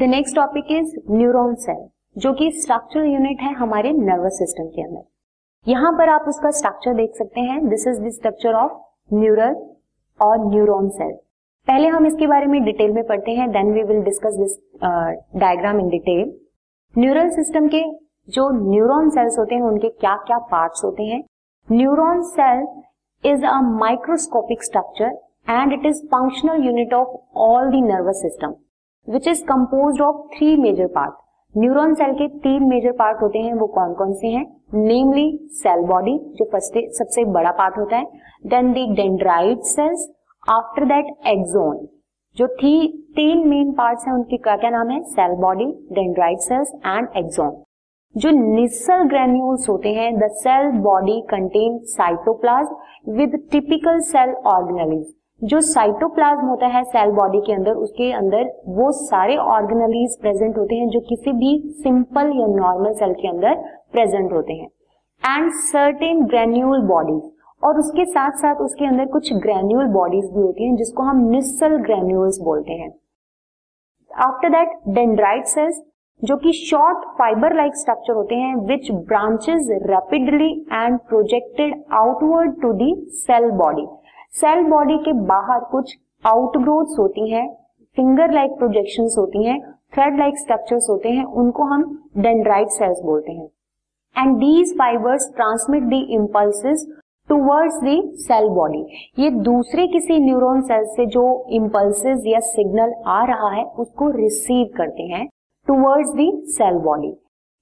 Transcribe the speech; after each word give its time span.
The 0.00 0.02
next 0.02 0.34
topic 0.36 0.70
is 0.72 0.92
neuron 1.10 1.54
cell 1.62 1.80
जो 2.16 2.32
कि 2.34 2.50
structural 2.52 3.06
unit 3.06 3.40
है 3.42 3.52
हमारे 3.54 3.90
नर्वस 3.92 4.38
सिस्टम 4.38 4.66
के 4.66 4.82
अंदर। 4.82 5.02
यहाँ 5.66 5.90
पर 5.98 6.08
आप 6.08 6.24
उसका 6.28 6.50
स्ट्रक्चर 6.50 6.94
देख 6.94 7.16
सकते 7.16 7.40
हैं। 7.40 7.68
This 7.68 7.86
is 7.88 8.00
the 8.02 8.10
structure 8.12 8.54
of 8.54 9.14
neural 9.14 9.56
और 10.20 10.46
न्यूरॉन 10.46 10.88
सेल 10.90 11.12
पहले 11.68 11.88
हम 11.88 12.06
इसके 12.06 12.26
बारे 12.26 12.46
में 12.46 12.62
डिटेल 12.64 12.92
में 12.92 13.02
पढ़ते 13.08 13.32
हैं 13.32 13.50
then 13.50 13.72
we 13.72 13.82
will 13.82 14.00
discuss 14.04 14.38
this 14.38 14.56
diagram 15.36 15.80
in 15.80 15.88
detail 15.88 16.32
neural 16.94 17.30
system 17.32 17.68
के 17.74 17.82
जो 18.28 18.48
न्यूरॉन 18.62 19.10
सेल्स 19.10 19.38
होते 19.38 19.54
हैं, 19.54 19.62
उनके 19.62 19.88
क्या 19.90 20.16
क्या 20.26 20.38
पार्ट्स 20.50 20.84
होते 20.84 21.02
हैं। 21.02 21.22
Neuron 21.68 22.22
cell 22.30 22.66
is 23.24 23.44
a 23.44 23.60
microscopic 23.76 24.64
structure 24.64 25.20
and 25.50 25.72
it 25.72 25.86
is 25.86 26.02
functional 26.08 26.66
unit 26.66 26.94
of 26.94 27.16
all 27.50 27.70
the 27.70 27.84
nervous 27.84 28.22
system 28.22 28.54
which 29.08 29.26
is 29.28 29.42
compose 29.44 30.00
of 30.00 30.16
three 30.34 30.56
major 30.56 30.86
part 30.86 31.14
neuron 31.54 31.94
cell 31.94 32.12
के 32.14 32.26
तीन 32.38 32.68
मेजर 32.68 32.92
पार्ट 32.92 33.22
होते 33.22 33.38
हैं, 33.38 33.54
वो 33.54 33.66
कौन 33.68 33.94
कौन 33.94 34.12
से 34.14 34.28
हैं? 34.28 34.44
नेमली 34.76 35.48
सेल 35.52 35.80
बॉडी 35.86 36.16
जो 36.36 36.44
फ़र्स्ट 36.52 36.78
सबसे 36.98 37.24
बड़ा 37.32 37.50
पार्ट 37.52 37.78
होता 37.78 37.96
है. 37.96 38.04
Then 38.46 38.72
the 38.72 38.86
dendrite 38.94 39.62
cells 39.66 40.08
after 40.48 40.84
that 40.84 41.06
axon 41.28 41.86
जो 42.36 42.46
थी, 42.48 42.86
तीन 43.16 43.46
मेन 43.48 43.72
पार्ट्स 43.72 44.06
हैं, 44.06 44.14
उनके 44.14 44.36
क्या 44.36 44.56
क्या 44.56 44.70
नाम 44.70 44.90
है? 44.90 45.02
Cell 45.04 45.34
body 45.40 45.66
dendrite 45.92 46.38
cells 46.40 46.72
and 46.86 47.08
axon 47.16 47.62
जो 48.14 48.30
निसल 48.30 49.02
ग्रेन्यूल्स 49.08 49.68
होते 49.68 49.92
हैं 49.94 50.12
the 50.18 50.28
cell 50.36 50.70
body 50.82 51.20
contain 51.30 51.78
cytoplasm 51.88 53.16
with 53.16 53.38
typical 53.52 53.98
cell 54.06 54.34
organelles 54.48 55.14
जो 55.42 55.60
साइटोप्लाज्म 55.60 56.46
होता 56.46 56.66
है 56.66 56.82
सेल 56.84 57.10
बॉडी 57.10 57.40
के 57.40 57.52
अंदर, 57.52 57.72
उसके 57.72 58.10
अंदर 58.12 58.50
वो 58.68 58.90
सारे 58.92 59.36
ऑर्गेनलीज 59.36 60.16
प्रेजेंट 60.20 60.58
होते 60.58 60.74
हैं 60.74 60.88
जो 60.88 61.00
किसी 61.00 61.32
भी 61.32 61.52
सिंपल 61.82 62.32
या 62.40 62.46
नॉर्मल 62.48 62.92
सेल 62.94 63.12
के 63.12 63.28
अंदर 63.28 63.54
प्रेजेंट 63.92 64.32
होते 64.32 64.52
हैं। 64.52 64.68
एंड 65.22 65.50
सर्टेन 65.52 66.24
ग्रेन्यूल 66.26 66.82
बॉडीज 66.88 67.30
और 67.62 67.78
उसके 67.78 68.04
साथ 68.04 68.36
साथ 68.38 68.60
उसके 68.62 68.86
अंदर 68.86 69.06
कुछ 69.08 69.32
ग्रेन्यूल 69.34 69.86
बॉडीज 69.92 70.24
भी 70.24 70.40
होती 70.40 70.64
हैं, 70.64 70.74
जिसको 70.76 71.02
हम 71.02 71.20
निस्सल 71.30 71.76
ग्रेन्यूल्स 71.78 72.38
बोलते 72.40 72.72
हैं। 72.72 72.90
आफ्टर 74.10 74.48
दैट 74.48 74.76
डेंड्राइट 74.88 75.46
सेल्स 75.46 75.82
जो 76.22 76.36
कि 76.36 76.52
शॉर्ट 76.52 77.04
फाइबर 77.18 77.54
लाइक 77.56 77.76
स्ट्रक्चर 77.76 78.12
होते 78.12 78.34
हैं 78.34 78.54
which 78.66 78.90
branches 78.92 79.68
rapidly 79.84 80.50
and 80.72 80.98
projected 81.08 81.82
outward 81.92 82.60
to 82.62 82.72
the 82.72 82.94
cell 83.18 83.50
body 83.58 83.86
cell 84.34 84.62
body 84.64 84.96
के 84.98 85.12
बाहर 85.26 85.60
कुछ 85.70 85.96
आउटग्रोथ 86.24 86.98
होती 86.98 87.30
हैं 87.30 87.46
फिंगर 87.96 88.32
लाइक 88.32 88.50
प्रोजेक्शन 88.58 89.08
होती 89.18 89.42
हैं 89.44 89.60
थ्रेड 89.94 90.18
लाइक 90.18 90.38
स्ट्रक्चर्स 90.38 90.86
होते 90.90 91.08
हैं, 91.08 91.24
उनको 91.24 91.64
हम 91.64 91.82
डेंड्राइट 92.18 92.68
सेल्स 92.68 93.00
बोलते 93.04 93.32
हैं। 93.32 93.46
And 94.16 94.36
these 94.36 94.72
fibres 94.78 95.28
transmit 95.36 95.82
the 95.84 96.00
impulses 96.14 96.86
towards 97.28 97.80
the 97.82 98.00
cell 98.18 98.48
body 98.50 98.84
ये 99.18 99.30
दूसरे 99.42 99.86
किसी 99.86 100.18
न्यूरॉन 100.18 100.60
सेल 100.62 100.84
से 100.86 101.06
जो 101.06 101.24
इम्पल्सिस 101.52 102.26
या 102.26 102.40
सिग्नल 102.46 102.94
आ 103.06 103.24
रहा 103.24 103.50
है, 103.50 103.64
उसको 103.64 104.10
रिसीव 104.12 104.66
करते 104.76 105.02
हैं 105.04 105.26
टूवर्ड्स 105.66 106.10
दी 106.12 106.30
सेल 106.48 106.78
बॉडी 106.80 107.12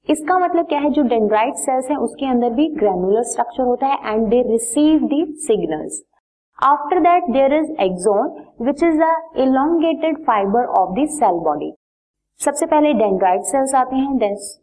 इसका 0.09 0.39
मतलब 0.39 0.67
क्या 0.67 0.79
है? 0.79 0.91
जो 0.91 1.03
डेंड्राइट 1.05 1.55
सेल्स 1.57 1.91
हैं, 1.91 1.97
उसके 1.99 2.27
अंदर 2.27 2.51
भी 2.51 2.69
ग्रेनुलर 2.75 3.23
स्ट्रक्चर 3.25 3.63
होता 3.63 3.87
है 3.87 4.13
and 4.13 4.29
they 4.29 4.43
receive 4.43 5.07
the 5.07 5.25
signals 5.47 6.03
after 6.59 6.99
that 7.01 7.25
there 7.31 7.53
is 7.55 7.71
axon 7.81 8.31
which 8.67 8.83
is 8.83 9.03
a 9.03 9.17
elongated 9.43 10.17
fibre 10.25 10.65
of 10.79 10.95
the 10.95 11.07
cell 11.11 11.39
body 11.45 11.73
सबसे 12.41 12.67
पहले 12.67 12.93
डेंड्राइट 12.95 13.43
सेल्स 13.43 13.75
आते 13.75 13.97
हैं 13.97 14.17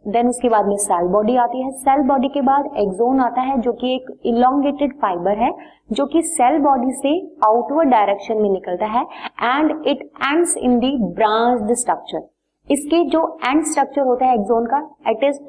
देन 0.07 0.27
उसके 0.29 0.49
बाद 0.49 0.65
में 0.65 0.75
सेल 0.77 1.07
बॉडी 1.07 1.35
आती 1.37 1.61
है। 1.61 1.71
सेल 1.73 2.01
बॉडी 2.07 2.27
के 2.29 2.41
बाद 2.41 2.69
एक्सोन 2.77 3.19
आता 3.21 3.41
है, 3.41 3.57
जो 3.61 3.73
कि 3.73 3.93
एक 3.95 4.11
इलोंगेटेड 4.25 4.93
फाइबर 5.01 5.37
है, 5.37 5.51
जो 5.91 6.05
कि 6.05 6.21
सेल 6.21 6.57
बॉडी 6.59 6.91
से 6.93 7.17
आउटवर्ड 7.45 7.89
डायरेक्शन 7.89 8.41
में 8.41 8.49
निकलता 8.49 8.85
है 8.87 9.03
and 9.43 9.87
it 9.87 10.03
ends 10.23 10.57
in 10.57 10.77
the 10.79 10.95
branched 11.13 11.73
structure 11.75 12.27
इसके 12.67 13.03
जो 13.09 13.25
एंड 13.45 13.63
स्ट्रक्चर 13.63 14.01
होता 14.01 14.25
है 14.25 14.33
एक्सोन 14.33 14.65
का 14.65 14.87
it 15.09 15.23
is 15.23 15.39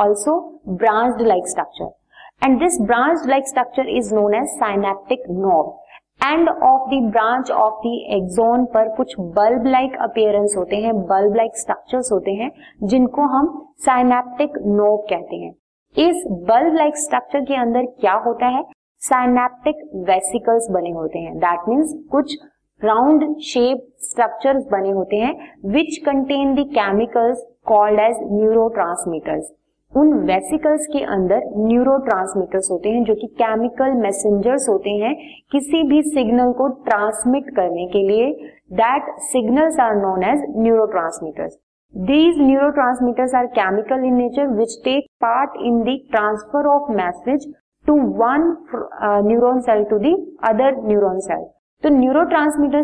also 0.00 0.38
branched 0.70 1.26
like 1.26 1.48
structure 1.48 1.90
and 2.44 2.58
this 2.58 2.80
branched 2.82 3.28
like 3.30 3.48
structure 3.48 3.88
is 3.90 4.14
known 4.14 4.34
as 4.34 4.48
synaptic 4.56 5.22
knob 5.30 5.76
end 6.20 6.48
of 6.48 6.88
the 6.90 7.00
branch 7.10 7.50
of 7.50 7.74
the 7.80 7.92
axon 8.14 8.64
पर 8.64 8.88
कुछ 8.96 9.14
bulb 9.36 9.66
like 9.66 9.96
appearance 10.00 10.54
होते 10.58 10.76
हैं 10.76 10.94
bulb 11.02 11.36
like 11.36 11.56
structures 11.56 12.12
होते 12.12 12.32
हैं, 12.32 12.50
जिनको 12.82 13.22
हम 13.28 13.46
साइनेप्टिक 13.78 14.58
नोब 14.66 15.06
कहते 15.10 15.36
हैं। 15.36 15.54
इस 15.96 16.24
बल्ब 16.48 16.74
लाइक 16.74 16.96
स्ट्रक्चर 16.96 17.44
के 17.44 17.54
अंदर 17.54 17.86
क्या 18.00 18.14
होता 18.26 18.46
है? 18.46 18.64
साइनेप्टिक 19.02 19.90
वेसिकल्स 20.08 20.68
बने 20.70 20.90
होते 20.90 21.18
हैं। 21.18 21.36
दैट 21.38 21.68
मीन्स 21.68 21.94
कुछ 22.10 22.36
राउंड 22.82 23.36
शेप 23.42 23.86
स्ट्रक्चर्स 24.00 24.66
बने 24.72 24.90
होते 24.90 25.16
हैं 25.16 25.34
which 25.66 25.96
contain 26.06 26.54
the 26.54 26.66
chemicals 26.70 27.46
called 27.66 28.00
as 28.00 28.18
neurotransmitters 28.32 29.50
उन 29.92 30.12
वेसिकल्स 30.26 30.86
के 30.86 31.02
अंदर 31.06 31.44
न्यूरो 31.58 31.96
होते 32.70 32.88
हैं, 32.88 33.02
जो 33.04 33.14
कि 33.14 33.26
केमिकल 33.38 33.92
मैसेंजर्स 34.00 34.68
होते 34.68 34.90
हैं, 34.98 35.14
किसी 35.52 35.82
भी 35.88 36.02
सिग्नल 36.04 36.52
को 36.52 36.68
ट्रांसमिट 36.84 37.50
करने 37.56 37.86
के 37.86 38.06
लिए 38.08 38.30
that 38.74 39.14
signals 39.28 39.80
are 39.80 39.94
known 39.96 40.24
as 40.24 40.44
neuro 40.56 40.86
transmitters 40.92 41.58
these 41.94 42.38
neuro 42.40 42.70
transmitters 42.70 43.34
are 43.34 43.46
chemical 43.54 44.04
in 44.04 44.14
nature 44.14 44.46
which 44.56 44.74
take 44.84 45.06
part 45.20 45.56
in 45.66 45.82
the 45.84 45.98
transfer 46.10 46.66
of 46.68 46.90
message 46.96 47.52
to 47.86 47.94
one 48.18 48.42
neuron 49.28 49.60
cell 49.68 49.84
to 49.90 49.98
the 49.98 50.14
other 50.48 50.76
neuron 50.86 51.18
cell 51.20 51.44
तो 51.82 51.88
neuro 51.88 52.24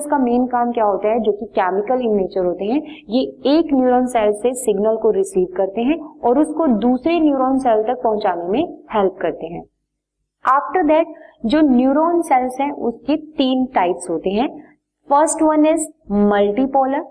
का 0.09 0.19
main 0.19 0.47
काम 0.47 0.71
क्या 0.73 0.85
होता 0.85 1.09
है? 1.09 1.21
जो 1.21 1.33
कि 1.33 1.47
chemical 1.55 2.01
in 2.01 2.15
nature 2.17 2.45
होते 2.45 2.65
हैं, 2.65 2.81
ये 3.09 3.21
एक 3.51 3.73
न्यूरॉन 3.75 4.07
सेल 4.07 4.33
से 4.33 4.53
सिग्नल 4.55 4.97
को 4.97 5.11
रिसीव 5.11 5.47
करते 5.57 5.81
हैं 5.81 5.99
और 6.25 6.39
उसको 6.39 6.67
दूसरे 6.79 7.19
न्यूरॉन 7.21 7.59
सेल 7.59 7.83
तक 7.83 8.01
पहुँचाने 8.05 8.45
में 8.49 8.63
हेल्प 8.95 9.17
करते 9.23 9.47
हैं। 9.47 9.63
आफ्टर 10.45 10.83
दैट 10.83 11.15
जो 11.47 11.61
न्यूरॉन 11.61 12.23
सेल्स 12.23 12.61
हैं, 12.61 12.71
उसके 12.71 13.17
तीन 13.17 13.65
टाइप्स 13.75 14.09
होते 14.11 14.31
हैं। 14.31 14.49
First 15.09 15.43
one 15.43 15.67
is 15.67 15.89
multipolar 16.13 17.05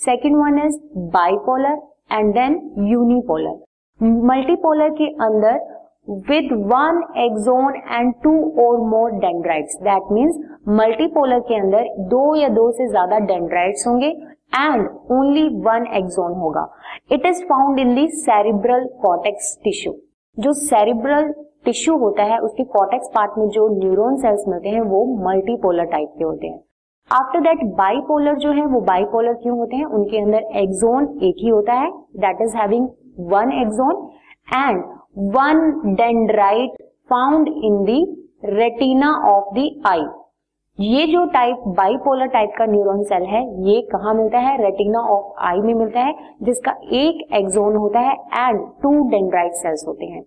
second 0.00 0.36
one 0.36 0.58
is 0.58 0.78
bipolar 1.12 1.78
and 2.12 2.32
then 2.34 2.60
unipolar 2.88 3.64
multipolar 4.00 4.88
के 4.92 5.06
अंदर 5.24 5.75
with 6.08 6.52
one 6.66 7.02
axon 7.18 7.74
and 7.74 8.12
two 8.24 8.32
और 8.60 8.80
more 8.88 9.12
dendrites 9.20 9.76
that 9.82 10.12
means 10.12 10.36
multipolar 10.70 11.40
के 11.48 11.54
अंदर 11.54 11.88
दो 12.08 12.34
या 12.36 12.48
दो 12.50 12.70
से 12.72 12.86
ज़्यादा 12.88 13.18
डेंड्राइट्स 13.26 13.86
होंगे 13.86 14.08
एंड 14.56 14.86
ओनली 15.12 15.48
वन 15.62 15.86
एक्सोन 15.96 16.32
होगा। 16.32 16.68
It 17.12 17.26
is 17.26 17.42
found 17.44 17.80
in 17.80 17.94
the 17.94 18.06
cerebral 18.18 18.84
cortex 19.02 19.58
tissue 19.64 19.92
जो 20.36 20.52
सेरिब्रल 20.52 21.32
टिश्यू 21.64 21.96
होता 21.98 22.22
है, 22.22 22.38
उसके 22.38 22.64
कॉटेक्स 22.64 23.10
पार्ट 23.14 23.38
में 23.38 23.48
जो 23.48 23.68
न्यूरोन 23.78 24.16
सेल्स 24.16 24.44
मिलते 24.48 24.68
हैं, 24.68 24.80
वो 24.82 25.04
मल्टीपोलर 25.24 25.84
टाइप 25.84 26.12
के 26.18 26.24
होते 26.24 26.46
हैं। 26.46 26.58
आफ्टर 27.10 27.40
दैट 27.40 27.64
बाइपोलर 27.76 28.34
जो 28.36 28.52
है, 28.52 28.66
वो 28.66 28.80
बाइपोलर 28.82 29.34
क्यों 29.34 29.56
होते 29.58 29.76
हैं? 29.76 29.84
उनके 29.86 30.18
अंदर 30.18 30.46
एक्सोन 30.60 31.08
एक 31.22 31.36
ही 31.38 31.48
होता 31.48 31.72
है 31.74 31.90
that 32.16 32.42
is 32.42 32.56
having 32.56 32.88
one 33.32 33.52
axon 33.62 34.08
and 34.54 34.82
one 35.16 35.94
dendrite 35.94 36.82
found 37.10 37.48
in 37.48 37.82
the 37.84 38.00
retina 38.44 39.10
of 39.26 39.54
the 39.54 39.70
eye 39.86 40.04
ये 40.78 41.06
जो 41.06 41.24
टाइप 41.24 41.62
बाइपोलर 41.76 42.26
टाइप 42.26 42.50
का 42.58 42.64
न्यूरॉन 42.66 43.02
सेल 43.02 43.22
है, 43.22 43.40
ये 43.68 43.80
कहा 43.82 44.12
मिलता 44.12 44.38
है? 44.38 44.56
रेटिना 44.62 45.00
ऑफ़ 45.00 45.44
आई 45.46 45.58
में 45.58 45.72
मिलता 45.74 46.00
है, 46.00 46.14
जिसका 46.42 46.72
एक 46.94 47.26
एक्सोन 47.34 47.76
होता 47.76 48.00
है 48.00 48.14
एंड 48.38 48.60
टू 48.82 48.92
डेंड्राइट 49.08 49.52
सेल्स 49.52 49.84
होते 49.88 50.06
हैं। 50.06 50.22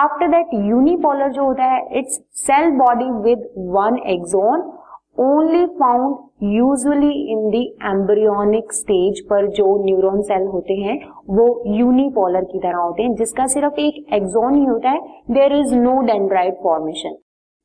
आफ्टर 0.00 0.28
दैट 0.28 0.50
यूनिपोलर 0.54 1.32
जो 1.32 1.44
होता 1.44 1.64
है 1.64 1.98
its 1.98 2.20
cell 2.40 2.70
body 2.78 3.10
with 3.22 3.48
one 3.76 3.98
axon 4.06 4.70
only 5.18 5.64
found 5.78 6.16
usually 6.46 7.10
in 7.32 7.48
the 7.50 7.62
embryonic 7.86 8.72
stage 8.72 9.20
पर 9.28 9.46
जो 9.50 9.66
न्यूरॉन 9.84 10.20
सेल 10.22 10.42
होते 10.48 10.74
हैं, 10.74 10.98
वो 11.30 11.46
यूनिपोलर 11.68 12.44
की 12.44 12.58
तरह 12.58 12.76
होते 12.78 13.02
हैं, 13.02 13.14
जिसका 13.14 13.46
सिर्फ़ 13.46 13.80
एक 13.80 14.12
एक्सोन 14.14 14.54
ही 14.54 14.64
होता 14.64 14.90
है 14.90 15.00
there 15.30 15.52
is 15.54 15.74
no 15.76 16.00
dendrite 16.06 16.58
formation 16.62 17.16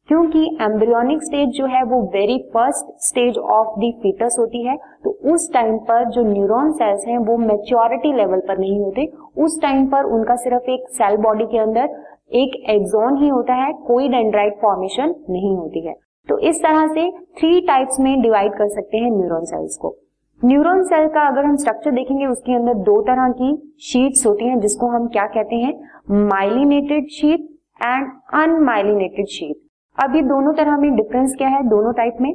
क्योंकि 0.10 0.40
एम्ब्रियोनिक 0.62 1.22
स्टेज 1.24 1.50
जो 1.58 1.66
है, 1.66 1.84
वो 1.84 2.02
very 2.14 2.38
first 2.54 2.86
stage 3.02 3.38
of 3.38 3.80
the 3.80 3.92
foetus 4.02 4.36
होती 4.40 4.66
है 4.66 4.76
तो 5.04 5.12
उस 5.34 5.50
टाइम 5.54 5.78
पर 5.82 6.10
जो 6.10 6.24
न्यूरॉन 6.24 6.72
सेल्स 6.72 7.06
हैं, 7.08 7.18
वो 7.20 7.38
मेच्योरिटी 7.40 8.14
लेवल 8.14 8.40
पर 8.48 8.58
नहीं 8.60 8.80
होते, 8.80 9.06
उस 9.38 9.60
टाइम 9.62 9.86
पर 9.88 10.06
उनका 10.16 10.36
सिर्फ़ 10.38 10.70
एक 10.72 10.90
सेल 10.92 11.18
बॉडी 11.24 11.46
के 11.46 11.58
अंदर 11.58 12.02
एक 12.36 12.64
एक्सोन 12.70 13.18
ही 13.18 13.28
होता 13.30 13.54
है, 13.56 13.72
कोई 13.88 14.10
डेंड्राइट 14.10 14.58
फॉर्मेशन 14.62 15.16
नहीं 15.30 15.56
होती 15.56 15.88
है। 15.88 15.96
तो 16.28 16.38
इस 16.40 16.62
तरह 16.64 16.88
से 16.88 17.10
थ्री 17.40 17.60
टाइप्स 17.62 18.00
में 18.00 18.22
डिवाइड 18.22 18.54
कर 18.54 18.68
सकते 18.70 18.98
हैं 18.98 19.10
न्यूरॉन 19.12 19.46
सेल्स 19.46 19.78
को। 19.78 19.96
न्यूरॉन 20.42 20.84
सेल 20.84 21.08
का 21.08 21.28
अगर 21.28 21.46
हम 21.46 21.56
स्ट्रक्चर 21.56 21.92
देखेंगे, 21.92 22.26
उसके 22.26 22.54
अंदर 22.54 22.74
दो 22.84 23.02
तरह 23.02 23.30
की 23.32 23.56
शीट्स 23.82 24.26
होती 24.26 24.48
हैं, 24.48 24.60
जिसको 24.60 24.88
हम 24.88 25.08
क्या 25.08 25.26
कहते 25.28 25.56
हैं? 25.56 25.74
Myelinated 26.12 27.10
sheath 27.10 27.50
and 27.82 28.08
unmyelinated 28.34 29.28
sheath 29.28 29.62
अब 29.98 30.16
ये 30.16 30.22
दोनों 30.22 30.54
तरह 30.54 30.78
में 30.78 30.96
डिफरेंस 30.96 31.36
क्या 31.36 31.48
है? 31.48 31.62
दोनों 31.64 31.94
टाइप 31.94 32.18
में। 32.22 32.34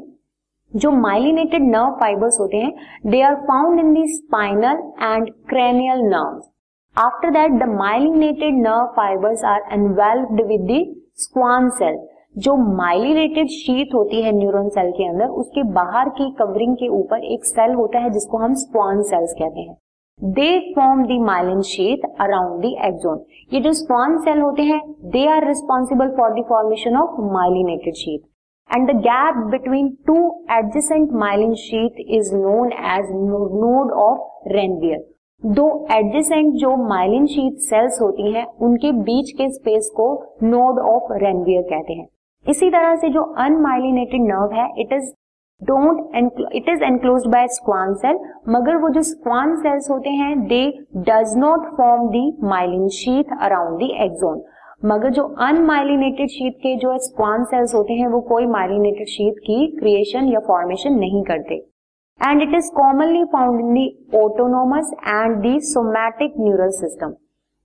जो 0.73 0.91
माइलिनेटेड 0.91 1.63
नर्व 1.63 1.97
फाइबर्स 2.01 2.39
होते 2.41 2.57
हैं 2.57 2.73
they 3.07 3.21
are 3.23 3.35
found 3.43 3.81
in 3.81 3.93
the 3.95 4.07
spinal 4.09 4.83
and 5.03 5.31
cranial 5.49 6.03
nerve 6.05 6.43
after 6.97 7.31
that 7.31 7.53
the 7.53 7.69
myelinated 7.69 8.59
nerve 8.59 8.93
fibres 8.97 9.45
are 9.45 9.63
enveloped 9.73 10.43
with 10.47 10.67
the 10.71 10.85
Schwann 11.17 11.69
cell 11.79 11.97
जो 12.39 12.57
माइलिनेटेड 12.77 13.49
शीट 13.49 13.95
होती 13.95 14.23
है 14.23 14.33
न्यूरॉन 14.33 14.69
सेल 14.69 14.91
के 14.91 15.09
अंदर, 15.09 15.27
उसके 15.27 15.63
बाहर 15.73 16.09
की 16.09 16.31
कवरिंग 16.39 16.77
के 16.77 16.89
ऊपर 16.89 17.25
एक 17.25 17.45
सेल 17.45 17.75
होता 17.75 17.99
है 17.99 18.11
जिसको 18.11 18.39
हम 18.39 18.55
स्पॉन 18.55 19.03
सेल्स 19.03 19.35
कहते 19.39 19.61
हैं। 19.61 19.77
They 20.21 20.59
form 20.75 21.05
the 21.07 21.19
myelin 21.19 21.61
sheath 21.63 22.07
around 22.21 22.61
the 22.61 22.77
axon 22.87 23.25
ये 23.55 23.61
जो 23.61 23.73
स्पॉन 23.73 24.19
सेल 24.19 24.41
होते 24.41 24.63
हैं 24.63 24.81
they 25.11 25.27
are 25.29 25.47
responsible 25.49 26.09
for 26.17 26.41
the 26.41 26.45
formation 26.49 26.97
of 26.97 27.21
myelinated 27.33 27.95
sheath 27.95 28.27
and 28.71 28.89
the 28.89 28.95
gap 28.95 29.37
between 29.51 29.87
two 30.09 30.23
adjacent 30.55 31.13
myelin 31.21 31.55
sheath 31.57 32.01
is 32.17 32.33
known 32.33 32.73
as 32.89 33.13
node 33.13 33.95
of 34.07 34.19
Ranvier. 34.57 34.99
दो 35.43 35.65
adjacent 35.93 36.55
जो 36.55 36.75
myelin 36.89 37.27
sheet 37.27 37.59
cells 37.59 38.01
होती 38.01 38.33
हैं, 38.33 38.45
उनके 38.61 38.91
बीच 38.93 39.31
के 39.31 39.49
स्पेस 39.49 39.91
को 39.97 40.07
नोड 40.43 40.79
ऑफ़ 40.79 41.13
रेनवियर 41.13 41.63
कहते 41.63 41.93
हैं। 41.93 42.07
इसी 42.47 42.71
तरह 42.71 42.95
से 42.97 43.09
जो 43.09 43.23
अनमाइलिनेटेड 43.39 44.23
नर्व 44.23 44.53
है 44.55 44.69
it 44.81 44.93
is 44.93 45.11
don't 45.63 46.17
it 46.55 46.69
is 46.69 46.85
enclose 46.85 47.27
by 47.27 47.47
Schwann 47.53 47.95
cell 47.95 48.19
मगर 48.49 48.77
वो 48.77 48.89
जो 48.89 49.03
स्क्वान 49.03 49.57
सेल्स 49.57 49.91
होते 49.91 50.11
हैं 50.11 50.39
they 50.47 50.63
does 51.09 51.37
not 51.37 51.67
form 51.77 52.09
the 52.09 52.31
myelin 52.49 52.89
sheath 52.95 53.37
around 53.41 53.79
the 53.79 53.91
axon 54.05 54.43
मगर 54.85 55.11
जो 55.11 55.23
अनमाइलिनेटेड 55.41 56.29
शीट 56.31 56.57
के 56.57 56.77
जो 56.77 56.97
स्क्वान 56.99 57.45
सेल्स 57.45 57.75
होते 57.75 57.93
हैं, 57.93 58.07
वो 58.09 58.21
कोई 58.29 58.47
माइलिनेटेड 58.47 59.09
शीत 59.09 59.39
की 59.39 59.67
क्रिएशन 59.79 60.29
या 60.29 60.41
फॉर्मेशन 60.41 60.93
नहीं 60.95 61.23
करते. 61.25 61.55
And 62.21 62.43
it 62.43 62.55
is 62.55 62.71
commonly 62.75 63.25
found 63.33 63.61
in 63.61 63.73
the 63.75 63.89
autonomous 64.17 64.93
and 65.09 65.37
the 65.43 65.59
somatic 65.65 66.35
neural 66.41 66.71
system 66.77 67.15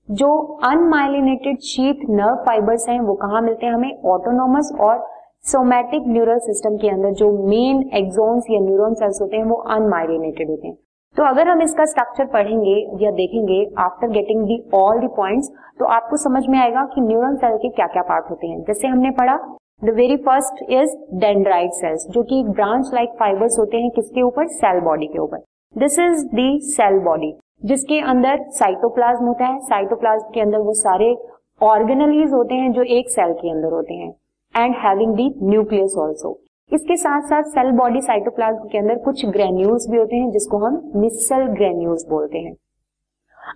जो 0.10 0.28
अनमाइलिनेटेड 0.66 1.58
शीत 1.64 2.00
नर्व 2.10 2.44
फाइबर्स 2.46 2.88
हैं, 2.90 3.00
वो 3.00 3.14
कहाँ 3.16 3.42
मिलते 3.42 3.66
हैं? 3.66 3.74
हमें 3.74 4.02
ऑटोनोमस 4.06 4.72
और 4.80 5.06
सोमैटिक 5.46 6.08
न्यूरल 6.08 6.40
सिस्टम 6.40 6.76
के 6.78 6.90
अंदर 6.90 7.14
जो 7.14 7.32
मेन 7.48 7.82
एक्सोन्स 7.96 8.46
या 8.52 8.60
न्यूरॉन 8.62 8.94
सेल्स 8.94 9.22
होते 9.22 9.38
हैं, 9.38 9.44
वो 9.44 9.56
अनमाइलिनेटेड 9.76 10.50
होते 10.50 10.68
हैं। 10.68 10.76
तो 11.16 11.24
अगर 11.24 11.48
हम 11.48 11.62
इसका 11.62 11.86
स्ट्रक्चर 11.86 12.26
पढ़ेंगे 12.26 12.76
या 13.04 13.12
देखेंगे 13.12 13.66
after 13.80 14.10
getting 14.10 14.44
the 14.44 14.62
all 14.74 15.00
the 15.00 15.08
points 15.18 15.50
तो 15.80 15.86
आपको 15.88 16.18
समझ 16.20 16.44
में 16.48 16.60
आएगा 16.60 16.86
कि 16.86 17.02
न्यूरल 17.02 17.36
सेल 17.36 17.58
के 17.58 17.70
क्या 17.70 17.88
क्या 17.88 18.04
पार्ट 18.04 18.30
होते 18.30 18.48
हैं। 18.48 18.62
जैसे 18.62 18.88
हमने 18.88 19.12
पढ़ा 19.12 19.38
the 19.84 19.94
very 19.96 20.18
first 20.26 20.64
is 20.72 20.96
dendrite 21.20 21.72
cells 21.74 22.08
जो 22.12 22.24
कि 22.24 22.44
ब्रांच 22.50 22.92
लाइक 22.94 23.16
फाइबर्स 23.20 23.58
होते 23.60 23.78
हैं 23.78 23.90
किसके 23.92 24.22
ऊपर? 24.22 24.48
सेल 24.50 24.80
बॉडी 24.82 25.08
के 25.08 25.20
ऊपर। 25.20 25.44
This 25.76 26.00
is 26.00 26.26
the 26.36 26.60
cell 26.70 27.00
body 27.06 27.34
जिसके 27.64 28.00
अंदर 28.02 28.44
साइटोप्लाज्म 28.52 29.26
होता 29.26 29.46
है। 29.46 29.60
साइटोप्लाज्म 29.62 30.34
के 30.34 30.42
अंदर 30.42 30.60
वो 30.60 30.74
सारे 30.76 31.16
ऑर्गेनलीज 31.62 32.34
होते 32.34 32.56
हैं 32.56 32.72
जो 32.74 32.84
एक 32.92 33.10
सेल 33.10 33.34
के 33.34 33.50
अंदर 33.50 33.74
होते 33.74 33.94
हैं। 33.94 34.14
And 34.56 34.76
having 34.78 35.16
the 35.16 35.34
nucleus 35.44 35.96
also 36.00 36.40
इसके 36.72 36.96
साथ 36.98 37.22
साथ 37.22 37.44
सेल 37.52 37.72
बॉडी 37.72 38.02
साइटोप्लाज्म 38.02 38.68
के 38.68 38.78
अंदर 38.78 38.98
कुछ 39.00 39.26
ग्रेन्यूल्स 39.28 39.88
भी 39.90 39.98
होते 39.98 40.16
हैं, 40.16 40.30
जिसको 40.32 40.58
हम 40.58 40.82
मिसल 40.96 41.46
ग्रेन्यूल्स 41.50 42.06
बोलते 42.10 42.38
हैं। 42.38 42.54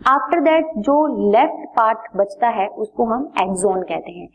आफ्टर 0.08 0.40
दैट 0.42 0.72
जो 0.80 0.96
लेफ़्ट 1.32 1.68
पार्ट 1.78 2.18
बचता 2.18 2.48
है, 2.50 2.68
उसको 2.68 3.06
हम 3.06 3.24
एक्सोन 3.42 3.82
कहते 3.84 4.12
हैं। 4.12 4.28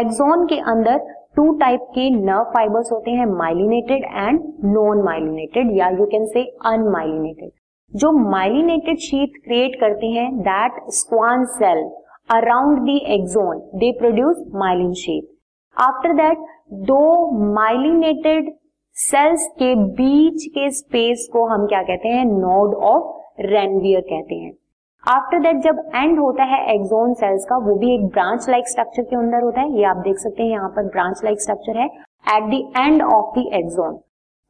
एक्सोन 0.00 0.46
के 0.46 0.58
अंदर 0.72 0.98
टू 1.36 1.52
टाइप 1.58 1.80
के 1.90 2.08
नर्व 2.12 2.44
फाइबर्स 2.54 2.92
होते 2.92 3.10
हैं 3.10 3.26
माइलिनेटेड 3.28 4.04
एंड 4.04 4.40
नॉन 4.66 5.02
माइलिनेटेड 5.04 5.76
या 5.76 5.88
यू 5.90 6.06
कैन 6.06 6.26
से 6.26 6.44
अनमाइलिनेटेड 6.66 7.50
जो 7.92 8.10
माइलिनेटेड 8.30 8.98
शीट 8.98 9.32
क्रिएट 9.44 9.80
करते 9.80 10.06
हैं 10.06 10.30
that 10.40 10.80
Schwann 10.92 11.44
cell 11.44 11.78
around 12.30 12.78
the 12.80 12.98
axon 13.10 13.58
they 13.74 13.90
produce 13.98 14.44
myelin 14.54 14.92
sheath 14.92 15.28
after 15.76 16.12
that 16.14 16.44
दो 16.86 17.04
माइलिनेटेड 17.54 18.52
सेल्स 18.96 19.46
के 19.58 19.74
बीच 19.74 20.44
के 20.44 20.70
स्पेस 20.70 21.28
को 21.32 21.44
हम 21.46 21.66
क्या 21.66 21.82
कहते 21.82 22.08
हैं? 22.08 22.24
नोड 22.24 22.74
ऑफ़ 22.74 23.42
रेनवियर 23.42 24.00
कहते 24.00 24.34
हैं। 24.34 24.52
आफ्टर 25.04 25.38
दैट 25.38 25.62
जब 25.62 25.82
एंड 25.94 26.18
होता 26.18 26.44
है 26.44 26.60
एक्सोन 26.74 27.14
सेल्स 27.14 27.44
का, 27.44 27.56
वो 27.56 27.74
भी 27.74 27.94
एक 27.94 28.06
ब्रांच 28.06 28.48
लाइक 28.48 28.68
स्ट्रक्चर 28.68 29.02
के 29.02 29.16
अंदर 29.16 29.42
होता 29.42 29.60
है। 29.60 29.78
ये 29.78 29.84
आप 29.84 29.96
देख 29.96 30.18
सकते 30.18 30.42
हैं, 30.42 30.50
यहाँ 30.50 30.68
पर 30.68 30.88
ब्रांच 30.88 31.20
लाइक 31.24 31.40
स्ट्रक्चर 31.40 31.78
है। 31.78 31.86
At 32.36 32.50
the 32.50 32.62
end 32.76 33.02
of 33.02 33.38
the 33.38 33.48
axon 33.54 33.98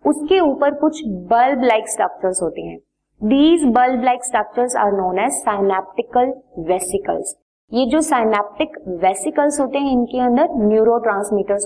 उसके 0.05 0.41
ऊपर 0.41 0.75
कुछ 0.75 1.03
बल्ब 1.07 1.65
लाइक 1.65 1.89
स्ट्रक्चर्स 1.89 2.43
होते 2.43 2.61
हैं। 2.61 2.79
These 3.21 3.65
bulb 3.73 4.05
like 4.05 4.25
structures 4.25 4.75
are 4.77 4.93
known 4.93 5.19
as 5.19 5.33
synaptical 5.33 6.33
vesicles 6.69 7.35
ये 7.73 7.85
जो 7.87 8.01
साइनेप्टिक 8.01 8.79
वेसिकल्स 9.03 9.61
होते 9.61 9.79
हैं, 9.79 9.91
इनके 9.93 10.21
अंदर 10.21 10.55
न्यूरो 10.61 10.97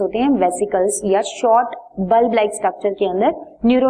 होते 0.00 0.18
हैं 0.18 0.30
वेसिकल्स 0.40 1.00
या 1.04 1.20
शॉर्ट 1.22 1.76
बल्ब 2.10 2.34
लाइक 2.34 2.54
स्ट्रक्चर 2.54 2.94
के 2.94 3.08
अंदर 3.08 3.34
न्यूरो 3.66 3.88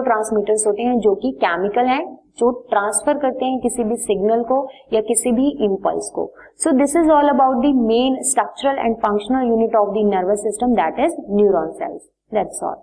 होते 0.66 0.82
हैं, 0.82 0.98
जो 0.98 1.14
कि 1.14 1.30
केमिकल 1.40 1.86
हैं, 1.86 2.04
जो 2.38 2.50
ट्रांसफ़र 2.70 3.18
करते 3.18 3.44
हैं 3.44 3.58
किसी 3.60 3.84
भी 3.84 3.96
सिग्नल 4.04 4.42
को 4.44 4.66
या 4.92 5.00
किसी 5.08 5.32
भी 5.32 5.50
इम्पल्स 5.64 6.10
को. 6.14 6.30
So 6.56 6.78
this 6.78 6.96
is 6.96 7.10
all 7.10 7.28
about 7.28 7.64
the 7.64 7.74
main 7.84 8.22
structural 8.30 8.78
and 8.78 8.96
functional 8.96 9.48
unit 9.48 9.76
of 9.76 9.90
the 9.90 10.10
nervous 10.14 10.42
system 10.42 10.74
that 10.74 11.00
is 11.06 11.16
neuron 11.30 11.72
cells 11.72 12.02
that's 12.32 12.62
all 12.62 12.82